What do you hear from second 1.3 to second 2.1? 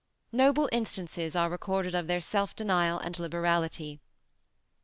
are recorded of